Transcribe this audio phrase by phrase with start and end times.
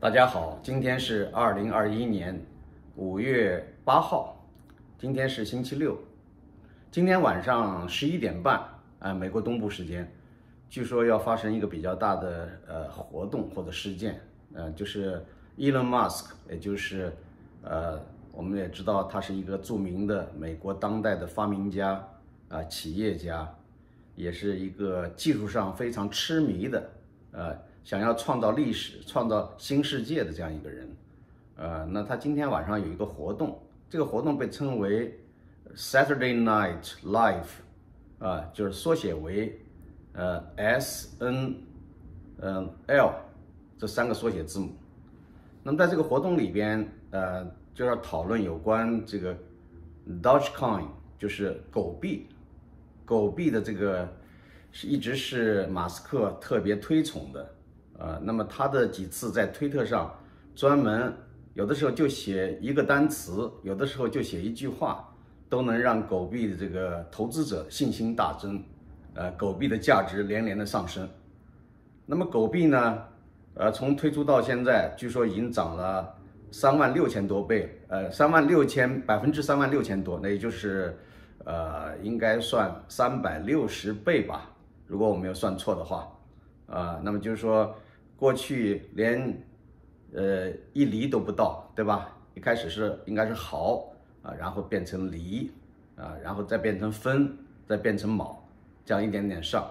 [0.00, 2.40] 大家好，今天是二零二一年
[2.94, 4.46] 五月八号，
[4.96, 5.98] 今天是星期六。
[6.88, 8.62] 今天晚上十一点半，
[9.00, 10.08] 啊，美国东部时间，
[10.70, 14.20] 据说要发生一个比较大的呃活动或者事件，
[14.54, 15.20] 呃，就是
[15.56, 17.12] Elon Musk，也就是
[17.64, 22.08] 呃，我们也知道他是一个著名的美国当代的发明家
[22.48, 23.52] 啊，企业家，
[24.14, 26.88] 也是一个技术上非常痴迷的，
[27.32, 27.67] 呃。
[27.84, 30.88] 想要创造历史、创造新世界的这样一个人，
[31.56, 33.58] 呃，那他今天晚上有一个活动，
[33.88, 35.18] 这个活动被称为
[35.74, 37.46] Saturday Night Live，
[38.18, 39.58] 啊，就是缩写为
[40.12, 41.56] 呃 S N
[42.40, 43.12] 嗯 L
[43.78, 44.76] 这三个缩写字母。
[45.62, 49.36] 那么在这个活动里边，呃，就要讨论有关这个
[50.22, 50.86] Dogecoin，
[51.18, 52.26] 就是狗币，
[53.04, 54.08] 狗币的这个
[54.72, 57.54] 是一直是马斯克特别推崇的。
[57.98, 60.14] 呃，那么他的几次在推特上
[60.54, 61.12] 专门
[61.54, 65.12] 有的时候就写一个单词，有的时候就写一句话，
[65.48, 68.62] 都能让狗币的这个投资者信心大增，
[69.14, 71.08] 呃，狗币的价值连连的上升。
[72.06, 73.02] 那么狗币呢，
[73.54, 76.08] 呃，从推出到现在，据说已经涨了
[76.52, 80.96] 三万六千多倍，呃，三万六千百分之三万六千多，那也就是
[81.44, 84.48] 呃，应该算三百六十倍吧，
[84.86, 86.08] 如果我没有算错的话，
[86.68, 87.74] 啊，那么就是说。
[88.18, 89.40] 过去连，
[90.12, 92.16] 呃一厘都不到，对吧？
[92.34, 95.52] 一开始是应该是毫啊，然后变成厘
[95.96, 98.44] 啊，然后再变成分，再变成卯，
[98.84, 99.64] 这样一点点上，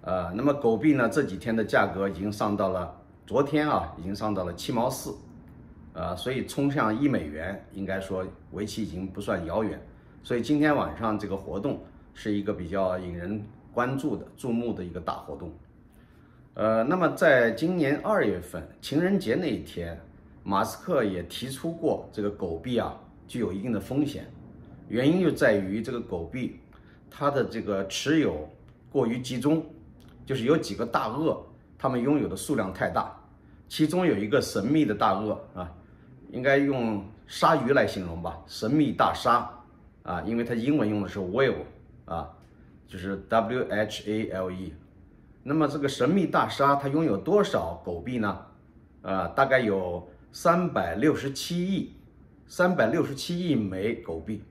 [0.00, 5.14] 呃，那么狗币呢这几天的价格已经上到了，昨天啊已经上到了七毛四，
[5.92, 9.80] 呃，所以冲向一美元，应该说为期已经不算遥远，
[10.24, 11.80] 所以今天晚上这个活动
[12.12, 13.40] 是一个比较引人
[13.72, 15.52] 关注的、注目的一个大活动。
[16.54, 19.98] 呃，那么在今年二月份情人节那一天，
[20.42, 22.94] 马斯克也提出过这个狗币啊
[23.26, 24.30] 具有一定的风险，
[24.88, 26.60] 原因就在于这个狗币
[27.10, 28.46] 它的这个持有
[28.90, 29.64] 过于集中，
[30.26, 31.42] 就是有几个大鳄，
[31.78, 33.18] 他们拥有的数量太大，
[33.66, 35.72] 其中有一个神秘的大鳄啊，
[36.32, 39.48] 应该用鲨鱼来形容吧，神秘大鲨
[40.02, 41.64] 啊，因为它英文用的是 whale
[42.04, 42.28] 啊，
[42.86, 44.70] 就是 W H A L E。
[45.44, 48.38] 那么这个神秘大鲨它拥有多少狗币呢？
[49.02, 51.92] 呃，大概有三百六十七亿，
[52.46, 54.44] 三百六十七亿枚狗币，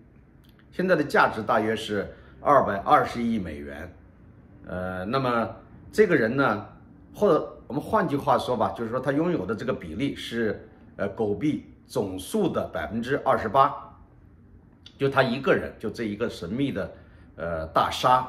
[0.69, 3.95] 现在的价值大约是二百二十亿美元。
[4.67, 5.55] 呃，那么
[5.93, 6.67] 这个人呢，
[7.15, 13.73] 或者我们换句话说吧，就是说他拥有的这个比例是呃狗币总数的百分之二十八，
[14.97, 16.93] 就他一个人，就这一个神秘的
[17.37, 18.27] 呃大鲨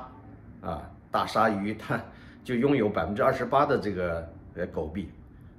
[0.60, 2.00] 啊大鲨鱼，他。
[2.44, 5.08] 就拥有百分之二十八的这个呃狗币，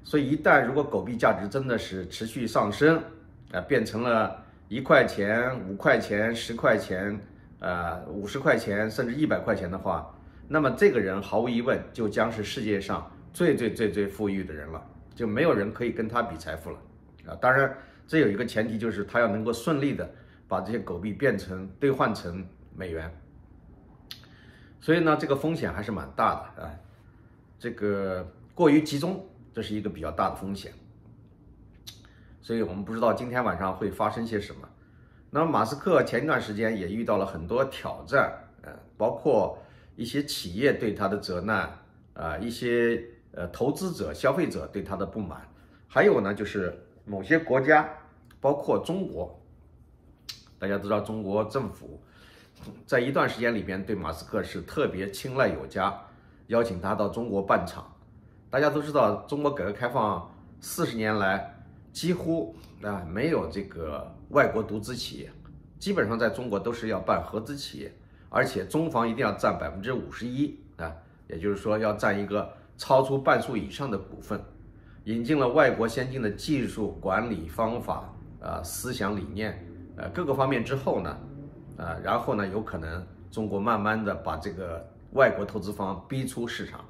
[0.03, 3.01] 所以一旦如果狗币价值真的是持续上升，
[3.51, 7.17] 啊变成了一块钱、五块钱、十块钱，
[7.59, 10.13] 呃五十块钱甚至一百块钱的话，
[10.47, 14.83] 那么这个人毫无疑问就将是世界上最最最最富裕的人了，
[15.15, 16.77] 就没有人可以跟他比财富了，
[17.27, 17.73] 啊当然
[18.05, 20.09] 这有一个前提就是他要能够顺利的
[20.47, 22.45] 把这些狗币变成兑换成
[22.75, 23.09] 美元。
[24.83, 26.69] 所以呢，这个风险还是蛮大的啊，
[27.57, 30.73] 这个过于集中，这是一个比较大的风险。
[32.41, 34.67] 所以我们不知道今天晚上会发生些什么。
[35.29, 38.29] 那么马斯克前一段时间也遇到了很多挑战，
[38.61, 39.57] 呃，包括
[39.95, 41.79] 一些企业对他的责难，
[42.13, 43.01] 啊，一些
[43.31, 45.47] 呃投资者、消费者对他的不满，
[45.87, 47.89] 还有呢，就是某些国家，
[48.41, 49.41] 包括中国，
[50.59, 52.03] 大家都知道中国政府。
[52.85, 55.93] 在一段时间里边，对马斯克是特别青睐有加，
[56.47, 57.85] 邀请他到中国办厂。
[58.49, 60.29] 大家都知道，中国改革开放
[60.59, 61.55] 四十年来，
[61.91, 65.31] 几乎啊没有这个外国独资企业，
[65.79, 67.91] 基本上在中国都是要办合资企业，
[68.29, 70.93] 而且中方一定要占百分之五十一啊，
[71.27, 74.39] 也就是说要占一个超出半数以上的股份。
[75.05, 79.65] 引进了外国先进的技术、管理方法啊、思想理念
[79.97, 81.17] 呃各个方面之后呢？
[81.77, 86.85] 啊，然后呢，有可能中国慢慢的把这个外国投资方逼出市场。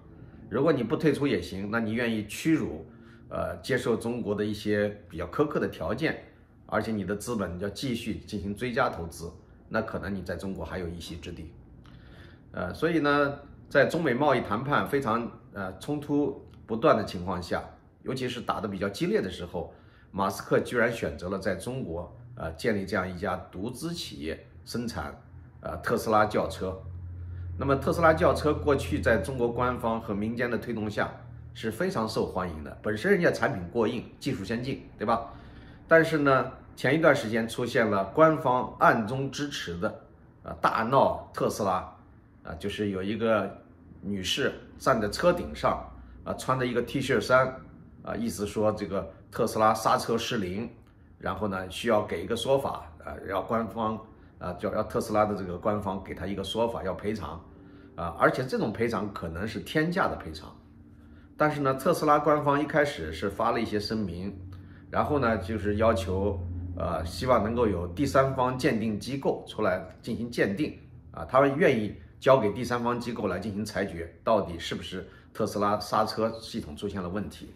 [0.49, 2.85] 如果你不退出也行，那你愿意屈辱，
[3.29, 6.23] 呃，接受中国的一些比较苛刻的条件，
[6.65, 9.31] 而且你的资本要继续进行追加投资，
[9.69, 11.51] 那可能你在中国还有一席之地。
[12.51, 17.63] 呃，所以呢，在中美贸易谈判非常呃冲突不断的情况下，
[18.03, 19.73] 尤其是打得比较激烈的时候，
[20.11, 24.45] 马斯克居然选择了在中国呃建立这样一家独资企业。
[24.65, 25.13] 生产，
[25.61, 26.77] 呃，特斯拉轿车。
[27.57, 31.11] 那么特斯拉轿车过去在中国官方和民间的推动下，
[31.53, 35.31] 是非常受欢迎的，本身人家产品过硬，技术先进，对吧？
[35.87, 39.87] 但是呢，前一段时间出现了官方暗中支持的，
[40.43, 41.95] 啊，大闹特斯拉，
[42.43, 43.55] 啊，就是有一个
[44.01, 45.87] 女士站在车顶上，
[46.23, 47.55] 啊，穿着一个 T 恤衫，
[48.01, 50.67] 啊，意思说这个特斯拉刹车失灵，
[51.19, 53.99] 然后呢需要给一个说法，啊，要官方，
[54.43, 57.41] 啊，叫要特斯拉的这个官方给他一个说法，要赔偿，
[57.95, 60.53] 啊，而且这种赔偿可能是天价的赔偿，
[61.37, 64.37] 但是呢，特斯拉官方一开始是发了一些声明。
[64.91, 66.39] 然后呢，就是要求，
[66.77, 70.77] 呃，希望能够有第三方鉴定机构出来进行鉴定，
[71.09, 77.51] 啊，他们愿意交给第三方机构来进行裁决，到底是不是特斯拉刹车系统出现了问题。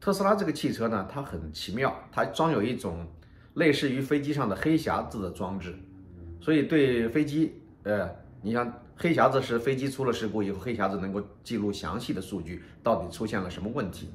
[0.00, 3.06] 特斯拉这个汽车呢，它很奇妙，它装有一种
[3.52, 5.78] 类似于飞机上的黑匣子的装置，
[6.40, 8.08] 所以对飞机，呃，
[8.42, 14.10] 你像黑匣子是飞机出了事故以后，黑匣子能够记录详细的数据，到底出现了什么问题。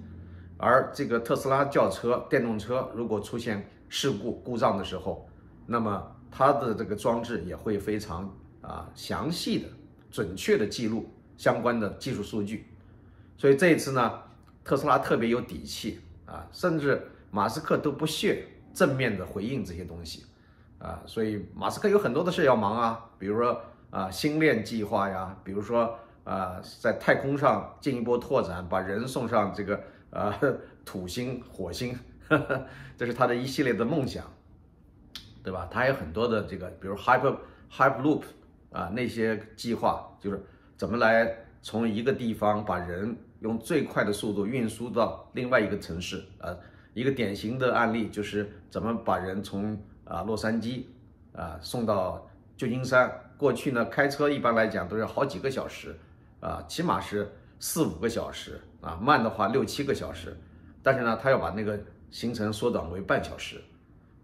[0.58, 5.28] 而这个特斯拉轿车、电动车如果出现事故故障的时候，
[5.66, 9.68] 那么它的这个装置也会非常啊详细的、
[10.10, 12.66] 准确的记录相关的技术数据。
[13.38, 14.20] 所以这一次呢，
[14.64, 20.24] 特斯拉特别有底气啊，甚至马斯克都不屑正面的回应这些东西
[20.84, 21.02] 啊。
[21.08, 23.60] 所以马斯克有很多的事要忙啊，比如说
[23.90, 29.82] 啊星链计划呀，比如说啊在太空上进一步拓展，把人送上这个。
[30.14, 30.40] 啊，
[30.86, 31.98] 土星、火星，
[32.96, 34.24] 这是他的一系列的梦想，
[35.42, 35.68] 对吧？
[35.72, 37.36] 他有很多的这个，比如 Hyper
[37.72, 38.22] Hyperloop
[38.72, 40.40] 啊，那些计划就是
[40.78, 46.56] 怎么来从一个地方把人用最快的速度运输到另外一个城市啊。
[46.94, 49.76] 一个典型的案例就是怎么把人从
[50.14, 50.84] 啊洛杉矶
[51.36, 53.12] 啊送到旧金山。
[53.38, 55.98] 过去呢，开车一般来讲都是好几个小时
[56.40, 57.32] 啊，起码是。
[57.66, 60.38] 四五个小时啊，慢的话六七个小时，
[60.82, 61.80] 但是呢，他要把那个
[62.12, 63.64] 行程缩短为半小时，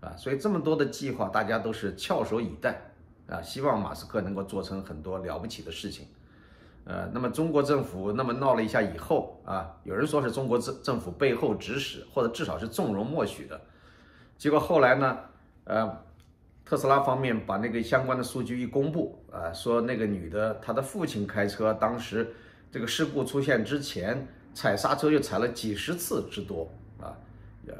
[0.02, 2.82] 啊，所以这么多的计划，大家都是翘首以待
[3.30, 6.06] 啊，希望马斯克能够做成很多了不起的事情，
[6.84, 13.62] 呃，那么中国政府那么闹了一下以后啊，有人说是中国政政府背后指使，或者至少是纵容默许的，
[14.38, 15.18] 结果后来呢，
[15.70, 16.04] 呃，
[16.66, 22.34] 特斯拉方面把那个相关的数据一公布啊，说那个女的她的父亲开车当时。
[22.72, 26.70] 这个事故出现之前，踩刹车就踩了几十次之多
[27.02, 27.18] 啊，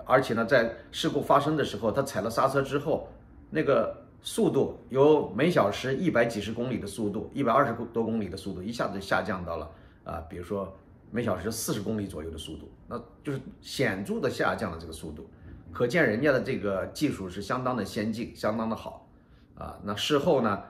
[0.04, 3.08] 而且呢，在事故发生的时候，他踩了刹车之后，
[3.52, 9.70] 那个速度由每小时一百几十公里的速度，一百二十多公里的速度，一下子下降到了
[10.04, 10.76] 啊，比如说
[11.12, 15.30] 每小时四十公里左右的速度，那就是显著的下降了这个速度，
[15.72, 19.08] 可见人家的这个技术是相当的先进，相当的好
[19.56, 19.78] 啊。
[19.84, 20.62] 那事后呢？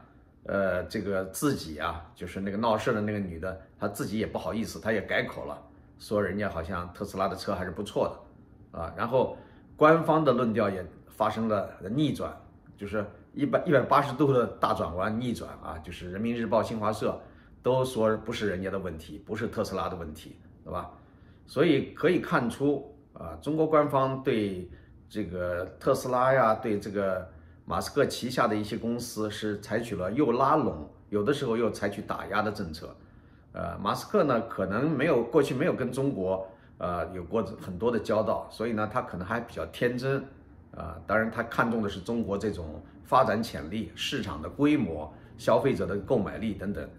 [0.45, 5.61] 呃，这个自己啊，就是那个闹事的那个女的，她自己也不好意思，她也改口了，
[5.99, 8.23] 说人家好像特斯拉的车还是不错
[8.71, 9.37] 的，啊，然后
[9.75, 12.35] 官方的论调也发生了逆转，
[12.75, 17.21] 就是一百一百八十度的大转弯逆转啊，就是人民日报、新华社
[17.61, 20.89] 都说不是人家的问题，不是特斯拉的问题，对吧？
[21.45, 24.67] 所以可以看出啊，中国官方对
[25.09, 27.27] 这个特斯拉呀，对这个。
[27.65, 32.95] 马斯克旗下的一些公司是采取了又拉拢，有的时候又采取打压的政策。
[33.51, 36.47] 呃，马斯克呢可能没有过去没有跟中国
[36.79, 40.17] 呃有过很多的交道，所以呢他可能还比较天真。
[40.75, 46.89] 啊，当然他看重的是中国这种发展潜力、市场的规模、消费者的购买力等等。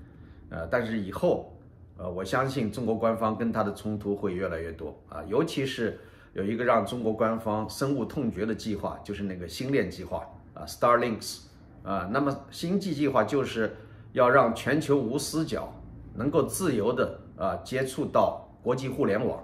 [0.50, 1.52] 呃，但是以后，
[1.96, 5.99] 呃，我相信中国官方跟他的冲突会越来越多啊，尤其是
[6.32, 10.25] 有一个让中国官方深恶痛绝的计划，就是那个星链计划。
[10.52, 11.42] 啊，Starlinks，
[11.82, 13.76] 啊，那么星际计划就是
[14.12, 15.72] 要让全球无死角，
[16.14, 19.38] 能够自由的啊接触到国际互联网，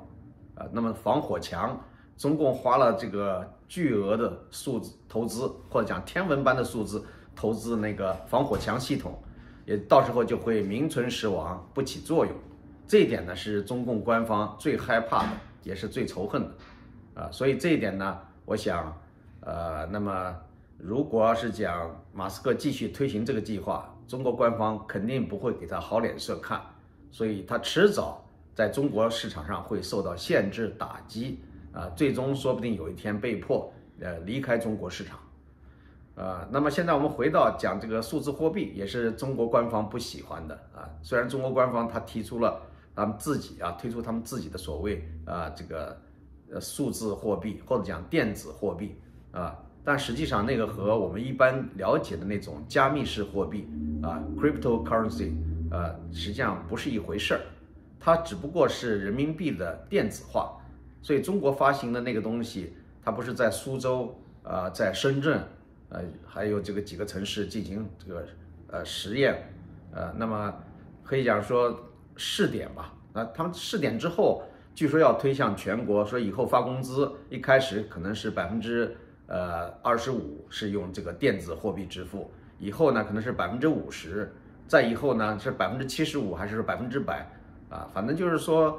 [0.57, 1.81] 啊，那么防火墙，
[2.19, 7.03] 中共花了这个巨额的数字投资，或者讲天文般的数字
[7.35, 9.17] 投资那个防火墙系统，
[9.65, 12.35] 也到时候就会名存实亡，不起作用。
[12.87, 15.31] 这一点呢是中共官方最害怕的，
[15.63, 16.51] 也是最仇恨的，
[17.17, 18.97] 啊，所以这一点呢，我想，
[19.41, 20.37] 呃，那么。
[20.79, 26.61] 如果要是讲马斯克继续推行这个计划，中国官方肯定不会给他好脸色看，
[27.11, 28.23] 所以他迟早
[28.55, 31.41] 在中国市场上会受到限制打击
[31.73, 35.19] 啊，最终说不定有一天被迫呃离开中国市场，
[36.15, 42.61] 呃，那么现在我们回到讲这个数字货币，也是中国官方不喜欢的啊，虽然中国官方他提出了
[42.95, 45.99] 他们自己啊推出他们自己的所谓啊这个
[46.53, 48.97] 呃数字货币或者讲电子货币
[49.33, 49.57] 啊。
[49.85, 53.69] 但实际上，那个和我们一般了解的那种加密式货币
[54.03, 55.33] 啊，cryptocurrency，
[55.71, 57.41] 呃，实际上不是一回事儿。
[58.01, 60.61] 它只不过是人民币的电子化，
[61.01, 64.13] 所以中国发行的那个东西，它不是在苏州
[64.43, 65.41] 啊，在深圳，
[65.89, 68.27] 呃，还有这个几个城市进行这个
[68.67, 69.53] 呃实验，
[69.93, 70.53] 呃，那么
[71.05, 71.79] 可以讲说
[72.17, 72.93] 试点吧。
[73.13, 74.43] 那他们试点之后，
[74.77, 78.95] 据说要推向全国，说以后发工资一开始可能是百分之
[79.27, 84.31] 呃二十五是用这个电子货币支付，以后呢可能是百分之五十，
[84.69, 87.27] 再以后呢是百分之七十五还是百分之百
[87.71, 87.89] 啊？
[87.95, 88.79] 反正就是说，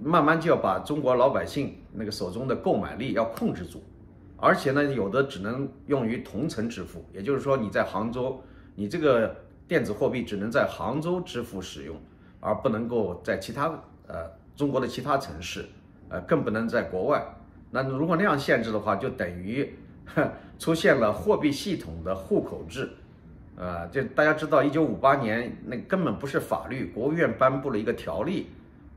[0.00, 3.82] 慢慢就要把中国老百姓那个手中的购买力要控制住，
[4.36, 8.40] 而且呢有的只能用于同城支付，也就是说你在杭州，
[8.76, 9.34] 你这个
[9.66, 11.96] 电子货币只能在杭州支付使用。
[12.44, 13.68] 而不能够在其他
[14.08, 15.64] 呃中国的其他城市，
[16.08, 17.24] 呃更不能在国外。
[17.70, 19.74] 那如果那样限制的话，就等于
[20.58, 22.90] 出现了货币系统的户口制。
[23.54, 28.48] 呃，就大家知道，一九五八年那根本不是法律，国务院颁布了一个条例。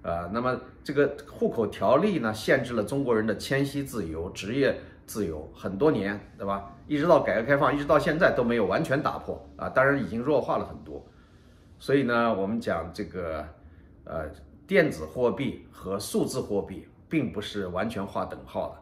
[0.02, 6.72] 呃，那么这个户口条例呢，限制了中国人的迁徙自由、职业自由很多年，对吧？
[6.88, 11.06] 一直到改革开放，一直到现在都没有完全打破啊，当然已经弱化了很多。
[11.78, 13.46] 所以呢，我们讲这个，
[14.06, 14.26] 呃，
[14.68, 18.76] 电子货币和数字货币并不是完全划等号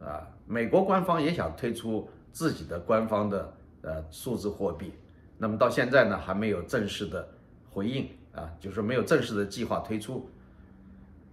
[0.00, 3.52] 的，啊，美国官方也想推出自己的官方的
[3.82, 4.92] 呃数字货币，
[5.36, 7.28] 那么到现在呢还没有正式的
[7.70, 10.28] 回应啊，就是没有正式的计划推出。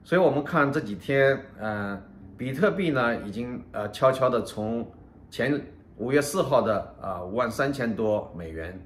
[0.04, 2.02] 所以我们看这几天，嗯，
[2.38, 4.88] 比特币呢已经呃悄悄的从
[5.32, 5.60] 前
[5.98, 8.80] 五月四号的啊五万三千多美元。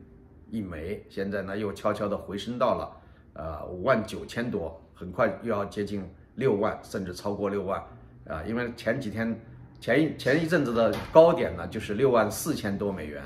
[0.51, 2.91] 一枚，现在呢又悄悄地回升到了，
[3.33, 6.03] 呃五万九千多，很快又要接近
[6.35, 7.81] 六万，甚至超过六万，
[8.27, 9.39] 啊，因为前几天
[9.79, 13.23] 前一前一阵子的高点呢就是六万四千多美元，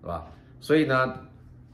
[0.00, 0.24] 是吧？
[0.60, 1.18] 所以呢，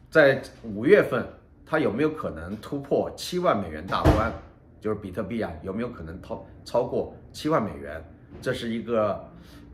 [0.08, 1.26] 在五月份
[1.66, 4.32] 它有没有可能突破七万美元大关？
[4.80, 8.02] 就是比特币啊有没有可能超超过七万美元？
[8.40, 9.22] 这是一个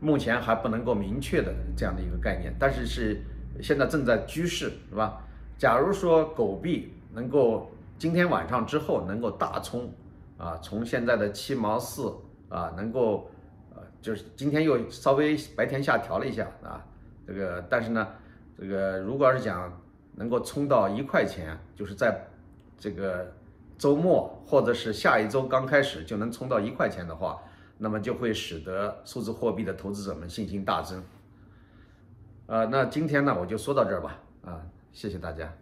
[0.01, 3.21] 目前还不能够明确的这样的一个概念，但是是。
[3.61, 5.21] 现在正在居势，是吧？
[5.57, 7.69] 假如说狗币能够
[7.99, 9.91] 今天晚上之后能够大冲，
[10.37, 12.15] 啊，从现在的七毛四
[12.47, 13.29] 啊，能够，
[13.75, 16.81] 呃，就是今天又稍微白天下调了一下啊，
[17.27, 18.07] 这个，但是呢，
[18.57, 19.77] 这个如果要是讲
[20.15, 22.25] 能够冲到一块钱，就是在
[22.77, 23.29] 这个
[23.77, 27.37] 周末或者是下一周刚开始就能冲到一块钱的话，
[27.77, 31.03] 那么就会使得数字货币的投资者们信心大增。
[32.47, 34.17] 呃，那今天呢，我就说到这儿吧。
[34.45, 34.61] 啊，
[34.93, 35.53] 谢谢大家。